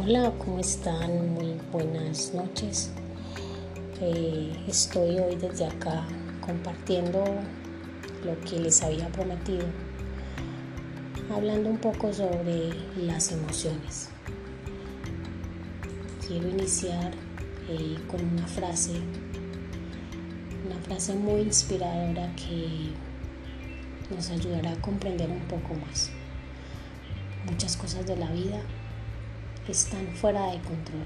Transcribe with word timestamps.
Hola, 0.00 0.32
¿cómo 0.38 0.60
están? 0.60 1.34
Muy 1.34 1.56
buenas 1.72 2.32
noches. 2.32 2.92
Eh, 4.00 4.52
estoy 4.68 5.18
hoy 5.18 5.34
desde 5.34 5.66
acá 5.66 6.06
compartiendo 6.40 7.24
lo 8.24 8.40
que 8.42 8.60
les 8.60 8.80
había 8.80 9.08
prometido, 9.08 9.64
hablando 11.34 11.70
un 11.70 11.78
poco 11.78 12.12
sobre 12.12 12.70
las 12.96 13.32
emociones. 13.32 14.08
Quiero 16.24 16.48
iniciar 16.48 17.10
eh, 17.68 17.98
con 18.06 18.24
una 18.24 18.46
frase, 18.46 18.92
una 20.64 20.78
frase 20.82 21.12
muy 21.14 21.40
inspiradora 21.40 22.32
que 22.36 22.92
nos 24.14 24.30
ayudará 24.30 24.70
a 24.70 24.80
comprender 24.80 25.28
un 25.28 25.42
poco 25.48 25.74
más 25.74 26.12
muchas 27.50 27.76
cosas 27.76 28.06
de 28.06 28.16
la 28.16 28.30
vida 28.30 28.60
están 29.68 30.08
fuera 30.14 30.46
de 30.46 30.58
control. 30.60 31.04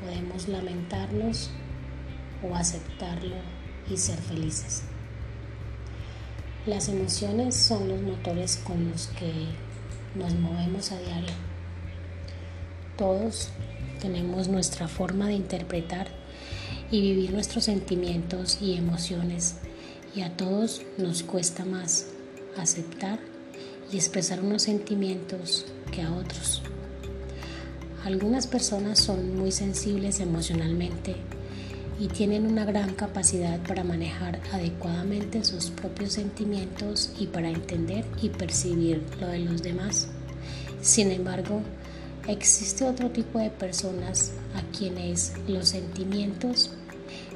Podemos 0.00 0.48
lamentarnos 0.48 1.50
o 2.42 2.54
aceptarlo 2.54 3.36
y 3.90 3.96
ser 3.96 4.18
felices. 4.18 4.82
Las 6.66 6.88
emociones 6.88 7.54
son 7.54 7.88
los 7.88 8.02
motores 8.02 8.56
con 8.56 8.90
los 8.90 9.08
que 9.08 9.32
nos 10.14 10.34
movemos 10.34 10.92
a 10.92 10.98
diario. 10.98 11.34
Todos 12.96 13.50
tenemos 14.00 14.48
nuestra 14.48 14.88
forma 14.88 15.28
de 15.28 15.34
interpretar 15.34 16.08
y 16.90 17.00
vivir 17.00 17.32
nuestros 17.32 17.64
sentimientos 17.64 18.58
y 18.60 18.76
emociones 18.76 19.56
y 20.14 20.22
a 20.22 20.36
todos 20.36 20.82
nos 20.98 21.22
cuesta 21.22 21.64
más 21.64 22.06
aceptar 22.56 23.18
y 23.92 23.96
expresar 23.96 24.40
unos 24.40 24.62
sentimientos 24.62 25.66
que 25.92 26.02
a 26.02 26.12
otros. 26.12 26.62
Algunas 28.06 28.46
personas 28.46 29.00
son 29.00 29.36
muy 29.36 29.50
sensibles 29.50 30.20
emocionalmente 30.20 31.16
y 31.98 32.06
tienen 32.06 32.46
una 32.46 32.64
gran 32.64 32.94
capacidad 32.94 33.58
para 33.66 33.82
manejar 33.82 34.40
adecuadamente 34.52 35.42
sus 35.42 35.70
propios 35.70 36.12
sentimientos 36.12 37.10
y 37.18 37.26
para 37.26 37.50
entender 37.50 38.04
y 38.22 38.28
percibir 38.28 39.02
lo 39.20 39.26
de 39.26 39.40
los 39.40 39.60
demás. 39.60 40.06
Sin 40.80 41.10
embargo, 41.10 41.62
existe 42.28 42.84
otro 42.84 43.10
tipo 43.10 43.40
de 43.40 43.50
personas 43.50 44.30
a 44.54 44.62
quienes 44.70 45.32
los 45.48 45.70
sentimientos 45.70 46.70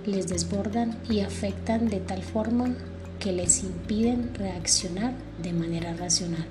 les 0.06 0.28
desbordan 0.28 0.96
y 1.10 1.18
afectan 1.18 1.88
de 1.88 1.98
tal 1.98 2.22
forma 2.22 2.76
que 3.18 3.32
les 3.32 3.64
impiden 3.64 4.32
reaccionar 4.36 5.14
de 5.42 5.52
manera 5.52 5.94
racional. 5.94 6.46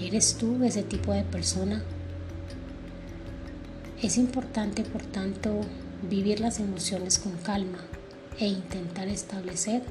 ¿Eres 0.00 0.34
tú 0.34 0.62
ese 0.64 0.82
tipo 0.82 1.12
de 1.12 1.22
persona? 1.22 1.82
Es 4.02 4.18
importante, 4.18 4.82
por 4.82 5.02
tanto, 5.02 5.60
vivir 6.10 6.40
las 6.40 6.58
emociones 6.58 7.18
con 7.20 7.32
calma 7.38 7.78
e 8.38 8.48
intentar 8.48 9.06
establecer 9.06 9.82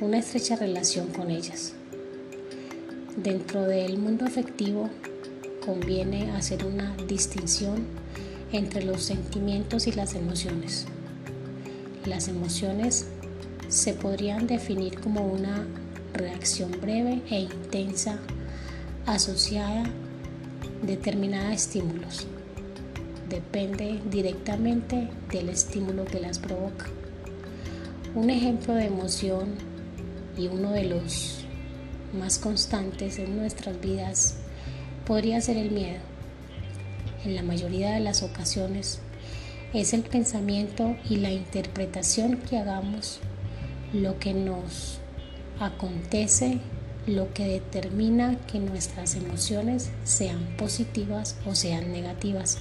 una 0.00 0.18
estrecha 0.18 0.54
relación 0.54 1.08
con 1.08 1.30
ellas. 1.30 1.72
Dentro 3.16 3.62
del 3.62 3.98
mundo 3.98 4.24
afectivo 4.26 4.90
conviene 5.64 6.30
hacer 6.30 6.64
una 6.64 6.96
distinción 7.08 7.84
entre 8.52 8.84
los 8.84 9.02
sentimientos 9.02 9.88
y 9.88 9.92
las 9.92 10.14
emociones. 10.14 10.86
Las 12.04 12.28
emociones 12.28 13.06
se 13.68 13.92
podrían 13.92 14.46
definir 14.46 15.00
como 15.00 15.26
una 15.26 15.66
reacción 16.14 16.70
breve 16.80 17.22
e 17.28 17.40
intensa 17.40 18.20
asociada 19.06 19.84
a 19.84 20.86
determinados 20.86 21.52
estímulos. 21.52 22.26
Depende 23.28 24.00
directamente 24.10 25.08
del 25.30 25.48
estímulo 25.48 26.04
que 26.04 26.20
las 26.20 26.38
provoca. 26.38 26.86
Un 28.14 28.30
ejemplo 28.30 28.74
de 28.74 28.86
emoción 28.86 29.54
y 30.36 30.48
uno 30.48 30.72
de 30.72 30.84
los 30.84 31.44
más 32.18 32.38
constantes 32.38 33.18
en 33.18 33.36
nuestras 33.36 33.80
vidas 33.80 34.36
podría 35.06 35.40
ser 35.40 35.56
el 35.56 35.70
miedo. 35.70 36.00
En 37.24 37.34
la 37.34 37.42
mayoría 37.42 37.92
de 37.92 38.00
las 38.00 38.22
ocasiones 38.22 39.00
es 39.72 39.92
el 39.92 40.02
pensamiento 40.02 40.96
y 41.08 41.16
la 41.16 41.30
interpretación 41.30 42.36
que 42.36 42.58
hagamos 42.58 43.20
lo 43.92 44.18
que 44.18 44.34
nos 44.34 44.98
acontece 45.58 46.60
lo 47.06 47.32
que 47.32 47.46
determina 47.46 48.36
que 48.46 48.58
nuestras 48.58 49.14
emociones 49.14 49.90
sean 50.04 50.56
positivas 50.56 51.36
o 51.46 51.54
sean 51.54 51.92
negativas. 51.92 52.58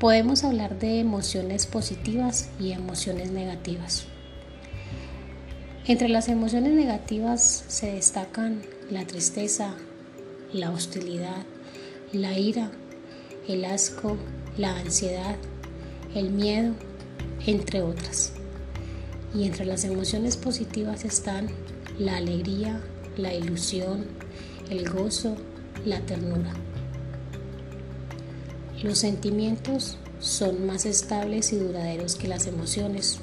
Podemos 0.00 0.44
hablar 0.44 0.78
de 0.78 1.00
emociones 1.00 1.66
positivas 1.66 2.50
y 2.58 2.72
emociones 2.72 3.30
negativas. 3.30 4.04
Entre 5.86 6.08
las 6.08 6.28
emociones 6.28 6.74
negativas 6.74 7.64
se 7.68 7.92
destacan 7.92 8.62
la 8.90 9.06
tristeza, 9.06 9.74
la 10.52 10.70
hostilidad, 10.70 11.46
la 12.12 12.38
ira, 12.38 12.70
el 13.48 13.64
asco, 13.64 14.16
la 14.56 14.76
ansiedad, 14.76 15.36
el 16.14 16.30
miedo, 16.30 16.74
entre 17.46 17.82
otras. 17.82 18.32
Y 19.34 19.44
entre 19.44 19.66
las 19.66 19.84
emociones 19.84 20.36
positivas 20.36 21.04
están 21.04 21.48
la 21.98 22.16
alegría, 22.16 22.80
la 23.16 23.34
ilusión, 23.34 24.06
el 24.70 24.88
gozo, 24.88 25.36
la 25.84 26.00
ternura. 26.00 26.52
Los 28.82 28.98
sentimientos 28.98 29.98
son 30.20 30.64
más 30.64 30.86
estables 30.86 31.52
y 31.52 31.56
duraderos 31.56 32.14
que 32.14 32.28
las 32.28 32.46
emociones. 32.46 33.18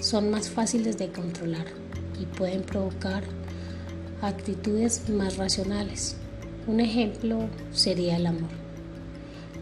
Son 0.00 0.30
más 0.30 0.50
fáciles 0.50 0.98
de 0.98 1.12
controlar 1.12 1.66
y 2.20 2.26
pueden 2.26 2.62
provocar 2.62 3.22
actitudes 4.20 5.08
más 5.08 5.36
racionales. 5.36 6.16
Un 6.66 6.80
ejemplo 6.80 7.48
sería 7.72 8.16
el 8.16 8.26
amor. 8.26 8.50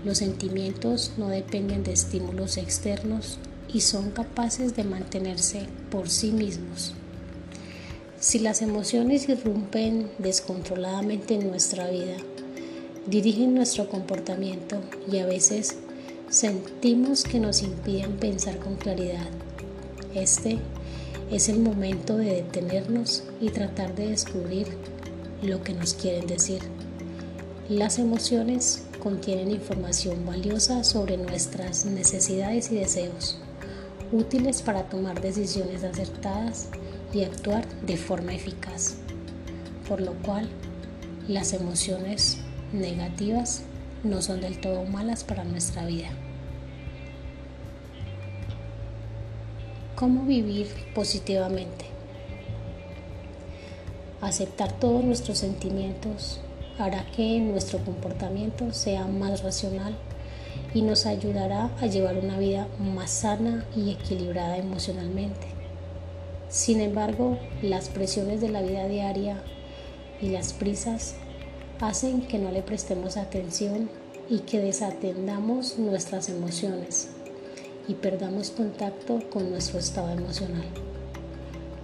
Los 0.03 0.19
sentimientos 0.19 1.13
no 1.19 1.29
dependen 1.29 1.85
de 1.85 1.93
estímulos 1.93 2.57
externos 2.57 3.39
y 3.69 3.83
son 3.83 4.11
capaces 4.13 4.75
de 4.75 4.85
mantenerse 4.85 5.67
por 5.91 6.09
sí 6.09 6.33
mismos. 6.33 6.95
Si 8.21 8.39
las 8.39 8.61
emociones 8.61 9.31
irrumpen 9.31 10.11
descontroladamente 10.19 11.37
en 11.37 11.49
nuestra 11.49 11.89
vida, 11.89 12.19
dirigen 13.07 13.55
nuestro 13.55 13.89
comportamiento 13.89 14.77
y 15.11 15.17
a 15.21 15.27
veces 15.27 15.79
sentimos 16.29 17.25
que 17.25 17.41
nos 17.41 17.63
impiden 17.63 18.19
pensar 18.19 18.59
con 18.59 18.77
claridad. 18.77 19.27
Este 20.15 20.59
es 21.31 21.49
el 21.49 21.61
momento 21.61 22.19
de 22.19 22.35
detenernos 22.43 23.25
y 23.41 23.49
tratar 23.49 23.95
de 23.95 24.11
descubrir 24.11 24.67
lo 25.41 25.65
que 25.65 25.73
nos 25.73 25.95
quieren 25.95 26.27
decir. 26.27 26.61
Las 27.71 27.99
emociones 27.99 28.83
contienen 29.03 29.51
información 29.51 30.27
valiosa 30.27 30.85
sobre 30.85 31.17
nuestras 31.17 31.87
necesidades 31.87 32.71
y 32.71 32.75
deseos 32.75 33.39
útiles 34.13 34.61
para 34.61 34.91
tomar 34.91 35.23
decisiones 35.23 35.85
acertadas 35.85 36.69
y 37.13 37.25
actuar 37.25 37.67
de 37.83 37.97
forma 37.97 38.35
eficaz, 38.35 38.97
por 39.89 40.01
lo 40.01 40.13
cual 40.15 40.49
las 41.29 41.53
emociones 41.53 42.39
negativas 42.73 43.63
no 44.05 44.23
son 44.23 44.41
del 44.41 44.61
todo 44.61 44.85
malas 44.85 45.25
para 45.25 45.45
nuestra 45.45 45.87
vida. 45.87 46.09
¿Cómo 49.95 50.25
vivir 50.25 50.69
positivamente? 50.95 51.85
Aceptar 54.23 54.73
todos 54.73 55.05
nuestros 55.05 55.39
sentimientos 55.39 56.41
hará 56.79 57.05
que 57.15 57.39
nuestro 57.41 57.79
comportamiento 57.85 58.73
sea 58.73 59.07
más 59.07 59.43
racional 59.43 59.95
y 60.73 60.83
nos 60.83 61.07
ayudará 61.07 61.71
a 61.81 61.87
llevar 61.87 62.17
una 62.17 62.39
vida 62.39 62.67
más 62.79 63.11
sana 63.11 63.67
y 63.77 63.91
equilibrada 63.91 64.57
emocionalmente. 64.57 65.60
Sin 66.51 66.81
embargo, 66.81 67.39
las 67.63 67.89
presiones 67.89 68.43
de 68.43 68.51
la 68.51 68.61
vida 68.61 68.87
diaria 68.87 69.43
y 70.21 70.29
las 70.29 70.53
prisas 70.53 71.15
hacen 71.81 72.21
que 72.21 72.39
no 72.39 72.51
le 72.51 72.63
prestemos 72.63 73.17
atención 73.17 73.89
y 74.29 74.41
que 74.41 74.59
desatendamos 74.59 75.79
nuestras 75.79 76.29
emociones 76.29 77.09
y 77.89 77.95
perdamos 77.95 78.51
contacto 78.51 79.21
con 79.31 79.51
nuestro 79.51 79.79
estado 79.79 80.11
emocional. 80.11 80.67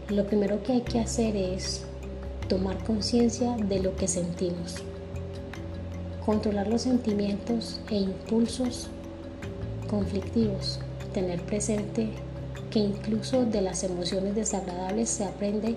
Lo 0.08 0.26
primero 0.26 0.62
que 0.62 0.72
hay 0.72 0.82
que 0.82 1.00
hacer 1.00 1.34
es 1.34 1.84
tomar 2.48 2.84
conciencia 2.84 3.56
de 3.56 3.80
lo 3.80 3.96
que 3.96 4.06
sentimos 4.06 4.82
controlar 6.26 6.66
los 6.66 6.82
sentimientos 6.82 7.80
e 7.88 7.94
impulsos 7.94 8.88
conflictivos, 9.88 10.80
tener 11.14 11.40
presente 11.42 12.08
que 12.76 12.80
incluso 12.80 13.46
de 13.46 13.62
las 13.62 13.84
emociones 13.84 14.34
desagradables 14.34 15.08
se 15.08 15.24
aprende 15.24 15.76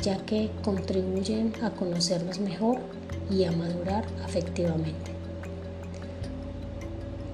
ya 0.00 0.16
que 0.26 0.48
contribuyen 0.62 1.52
a 1.60 1.70
conocernos 1.70 2.38
mejor 2.38 2.78
y 3.32 3.42
a 3.42 3.50
madurar 3.50 4.04
afectivamente. 4.24 5.10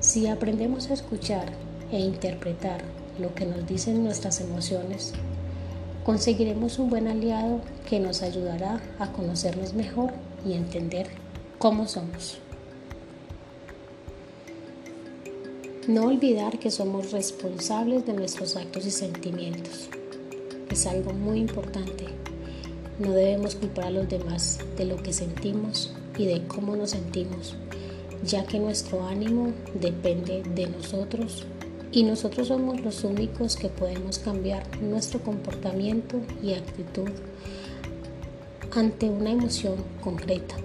Si 0.00 0.26
aprendemos 0.28 0.88
a 0.88 0.94
escuchar 0.94 1.52
e 1.93 1.98
interpretar 1.98 2.81
lo 3.19 3.34
que 3.34 3.44
nos 3.44 3.66
dicen 3.66 4.02
nuestras 4.02 4.40
emociones, 4.40 5.12
conseguiremos 6.02 6.78
un 6.78 6.88
buen 6.88 7.06
aliado 7.06 7.60
que 7.87 8.00
nos 8.00 8.22
ayudará 8.22 8.81
a 8.99 9.12
conocernos 9.12 9.75
mejor 9.75 10.14
y 10.42 10.54
entender 10.54 11.08
cómo 11.58 11.87
somos. 11.87 12.38
No 15.88 16.06
olvidar 16.06 16.58
que 16.58 16.72
somos 16.72 17.12
responsables 17.12 18.04
de 18.06 18.12
nuestros 18.12 18.56
actos 18.56 18.84
y 18.86 18.90
sentimientos. 18.90 19.88
Es 20.68 20.84
algo 20.84 21.12
muy 21.12 21.38
importante. 21.38 22.06
No 22.98 23.12
debemos 23.12 23.54
culpar 23.54 23.84
a 23.84 23.90
los 23.90 24.08
demás 24.08 24.58
de 24.76 24.84
lo 24.84 24.96
que 24.96 25.12
sentimos 25.12 25.94
y 26.18 26.26
de 26.26 26.44
cómo 26.48 26.74
nos 26.74 26.90
sentimos, 26.90 27.54
ya 28.24 28.44
que 28.44 28.58
nuestro 28.58 29.06
ánimo 29.06 29.52
depende 29.80 30.42
de 30.56 30.66
nosotros 30.66 31.46
y 31.92 32.02
nosotros 32.02 32.48
somos 32.48 32.80
los 32.80 33.04
únicos 33.04 33.54
que 33.54 33.68
podemos 33.68 34.18
cambiar 34.18 34.64
nuestro 34.82 35.20
comportamiento 35.20 36.20
y 36.42 36.54
actitud 36.54 37.10
ante 38.72 39.08
una 39.08 39.30
emoción 39.30 39.76
concreta. 40.02 40.56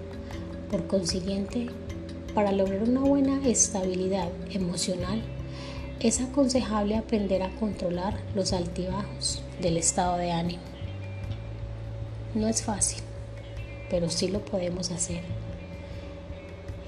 Por 0.68 0.88
consiguiente, 0.88 1.68
para 2.34 2.52
lograr 2.52 2.82
una 2.82 3.00
buena 3.00 3.46
estabilidad 3.46 4.28
emocional, 4.50 5.22
es 6.00 6.20
aconsejable 6.20 6.96
aprender 6.96 7.42
a 7.42 7.54
controlar 7.56 8.18
los 8.34 8.52
altibajos 8.52 9.42
del 9.60 9.76
estado 9.76 10.16
de 10.16 10.32
ánimo. 10.32 10.62
No 12.34 12.48
es 12.48 12.62
fácil, 12.62 13.02
pero 13.90 14.10
sí 14.10 14.28
lo 14.28 14.44
podemos 14.44 14.90
hacer. 14.90 15.20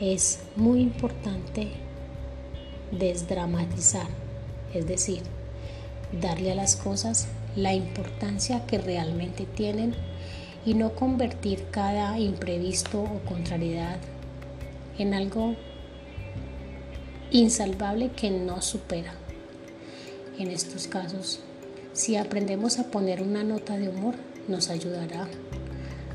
Es 0.00 0.41
muy 0.56 0.81
importante 0.81 1.69
desdramatizar 2.90 4.08
es 4.75 4.87
decir, 4.87 5.23
darle 6.20 6.52
a 6.52 6.55
las 6.55 6.76
cosas 6.76 7.29
la 7.56 7.73
importancia 7.73 8.67
que 8.67 8.79
realmente 8.79 9.47
tienen 9.47 9.94
y 10.67 10.75
no 10.75 10.94
convertir 10.94 11.67
cada 11.70 12.19
imprevisto 12.19 13.02
o 13.02 13.20
contrariedad 13.26 13.99
en 14.99 15.14
algo 15.14 15.56
insalvable 17.31 18.11
que 18.12 18.31
no 18.31 18.62
supera. 18.62 19.14
En 20.38 20.49
estos 20.49 20.87
casos, 20.87 21.41
si 21.93 22.17
aprendemos 22.17 22.79
a 22.79 22.91
poner 22.91 23.23
una 23.23 23.44
nota 23.44 23.76
de 23.76 23.88
humor, 23.88 24.14
nos 24.49 24.69
ayudará 24.69 25.29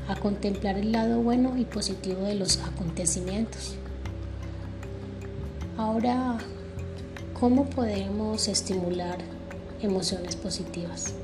a 0.08 0.16
contemplar 0.16 0.76
el 0.76 0.92
lado 0.92 1.20
bueno 1.20 1.56
y 1.56 1.64
positivo 1.64 2.22
de 2.24 2.34
los 2.34 2.58
acontecimientos. 2.58 3.76
Ahora 5.76 6.38
¿Cómo 7.40 7.64
podemos 7.70 8.48
estimular 8.48 9.16
emociones 9.80 10.36
positivas? 10.36 11.14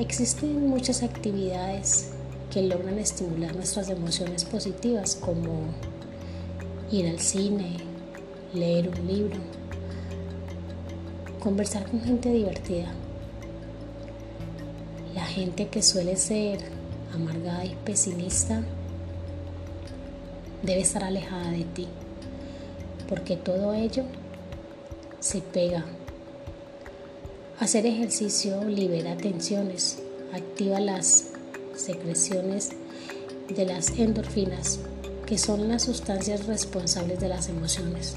Existen 0.00 0.66
muchas 0.66 1.04
actividades 1.04 2.10
que 2.50 2.62
logran 2.62 2.98
estimular 2.98 3.54
nuestras 3.54 3.90
emociones 3.90 4.44
positivas 4.44 5.14
como 5.14 5.66
ir 6.90 7.08
al 7.08 7.18
cine, 7.18 7.76
leer 8.52 8.88
un 8.88 9.06
libro, 9.06 9.36
conversar 11.40 11.84
con 11.90 12.00
gente 12.00 12.32
divertida. 12.32 12.92
La 15.14 15.24
gente 15.24 15.68
que 15.68 15.82
suele 15.82 16.16
ser 16.16 16.58
amargada 17.14 17.64
y 17.64 17.74
pesimista 17.84 18.62
debe 20.62 20.80
estar 20.80 21.04
alejada 21.04 21.50
de 21.50 21.64
ti, 21.64 21.88
porque 23.08 23.36
todo 23.36 23.74
ello 23.74 24.04
se 25.20 25.40
pega. 25.40 25.84
Hacer 27.60 27.86
ejercicio 27.86 28.64
libera 28.64 29.16
tensiones, 29.16 30.02
activa 30.32 30.80
las 30.80 31.30
secreciones 31.76 32.70
de 33.48 33.66
las 33.66 33.90
endorfinas, 33.98 34.80
que 35.26 35.38
son 35.38 35.68
las 35.68 35.82
sustancias 35.82 36.46
responsables 36.46 37.20
de 37.20 37.28
las 37.28 37.48
emociones. 37.48 38.14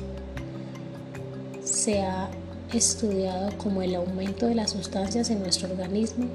Se 1.63 2.01
ha 2.01 2.29
estudiado 2.73 3.57
como 3.57 3.81
el 3.81 3.95
aumento 3.95 4.47
de 4.47 4.55
las 4.55 4.71
sustancias 4.71 5.29
en 5.29 5.39
nuestro 5.39 5.69
organismo 5.69 6.27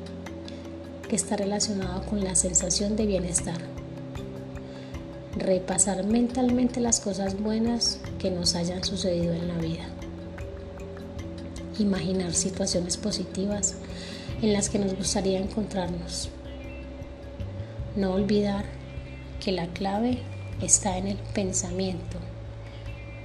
que 1.08 1.16
está 1.16 1.36
relacionado 1.36 2.04
con 2.06 2.24
la 2.24 2.34
sensación 2.34 2.96
de 2.96 3.06
bienestar. 3.06 3.58
Repasar 5.36 6.04
mentalmente 6.04 6.80
las 6.80 7.00
cosas 7.00 7.40
buenas 7.40 8.00
que 8.18 8.30
nos 8.30 8.54
hayan 8.54 8.84
sucedido 8.84 9.32
en 9.32 9.48
la 9.48 9.58
vida 9.58 9.84
imaginar 11.78 12.32
situaciones 12.34 12.96
positivas 12.96 13.76
en 14.40 14.52
las 14.52 14.68
que 14.68 14.78
nos 14.78 14.94
gustaría 14.94 15.38
encontrarnos. 15.38 16.28
No 17.96 18.12
olvidar 18.14 18.64
que 19.42 19.52
la 19.52 19.66
clave 19.68 20.18
está 20.60 20.98
en 20.98 21.06
el 21.06 21.16
pensamiento 21.16 22.18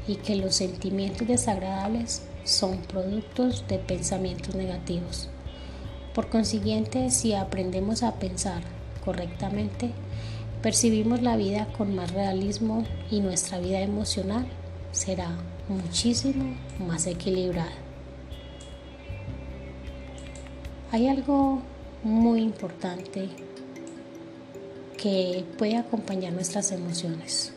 y 0.07 0.15
que 0.15 0.35
los 0.35 0.56
sentimientos 0.56 1.27
desagradables 1.27 2.24
son 2.44 2.77
productos 2.77 3.65
de 3.68 3.77
pensamientos 3.77 4.56
negativos. 4.56 5.29
Por 6.13 6.29
consiguiente, 6.29 7.12
si 7.12 7.33
aprendemos 7.33 8.03
a 8.03 8.15
pensar 8.15 8.63
correctamente, 9.03 9.91
percibimos 10.62 11.21
la 11.21 11.35
vida 11.35 11.68
con 11.77 11.94
más 11.94 12.12
realismo 12.12 12.85
y 13.12 13.19
nuestra 13.19 13.59
vida 13.59 13.81
emocional 13.81 14.47
será 14.91 15.30
muchísimo 15.68 16.56
más 16.80 17.06
equilibrada. 17.06 17.71
Hay 20.91 21.07
algo 21.07 21.62
muy 22.03 22.41
importante 22.41 23.30
que 24.97 25.45
puede 25.57 25.77
acompañar 25.77 26.33
nuestras 26.33 26.71
emociones 26.71 27.53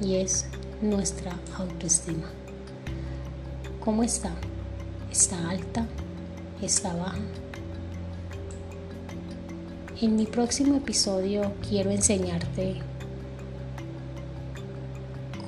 y 0.00 0.16
es 0.16 0.46
nuestra 0.82 1.32
autoestima. 1.56 2.28
¿Cómo 3.80 4.02
está? 4.02 4.30
¿Está 5.10 5.48
alta? 5.48 5.86
¿Está 6.60 6.94
baja? 6.94 7.18
En 10.00 10.16
mi 10.16 10.26
próximo 10.26 10.76
episodio 10.76 11.54
quiero 11.66 11.90
enseñarte 11.90 12.76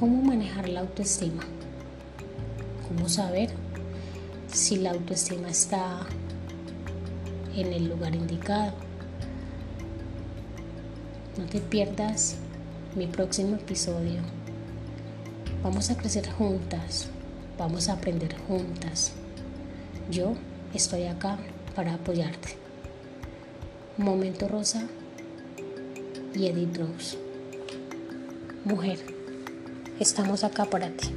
cómo 0.00 0.22
manejar 0.22 0.68
la 0.70 0.80
autoestima, 0.80 1.44
cómo 2.88 3.08
saber 3.08 3.50
si 4.50 4.76
la 4.76 4.92
autoestima 4.92 5.50
está 5.50 6.00
en 7.54 7.72
el 7.72 7.88
lugar 7.88 8.14
indicado. 8.14 8.89
No 11.40 11.46
te 11.46 11.58
pierdas 11.58 12.36
mi 12.94 13.06
próximo 13.06 13.56
episodio. 13.56 14.20
Vamos 15.62 15.88
a 15.88 15.96
crecer 15.96 16.30
juntas, 16.30 17.08
vamos 17.56 17.88
a 17.88 17.94
aprender 17.94 18.36
juntas. 18.46 19.12
Yo 20.10 20.34
estoy 20.74 21.04
acá 21.04 21.38
para 21.74 21.94
apoyarte. 21.94 22.56
Momento 23.96 24.48
Rosa 24.48 24.86
y 26.34 26.46
Edith 26.46 26.76
Rose. 26.76 27.16
Mujer, 28.66 28.98
estamos 29.98 30.44
acá 30.44 30.66
para 30.66 30.90
ti. 30.90 31.08